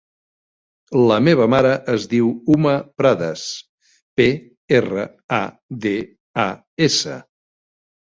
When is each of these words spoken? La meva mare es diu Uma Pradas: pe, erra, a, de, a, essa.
La 1.11 1.17
meva 1.27 1.45
mare 1.55 1.73
es 1.97 2.07
diu 2.15 2.31
Uma 2.57 2.73
Pradas: 3.03 3.45
pe, 4.21 4.29
erra, 4.83 5.07
a, 5.41 5.43
de, 5.89 5.97
a, 6.49 6.51
essa. 6.93 7.25